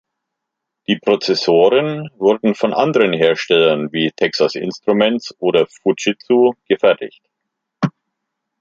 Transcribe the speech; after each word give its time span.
Die 0.87 0.97
Prozessoren 0.97 2.09
wurden 2.17 2.55
von 2.55 2.73
anderen 2.73 3.13
Herstellern 3.13 3.91
wie 3.93 4.11
Texas 4.11 4.55
Instruments 4.55 5.35
oder 5.37 5.67
Fujitsu 5.67 6.53
gefertigt. 6.67 7.21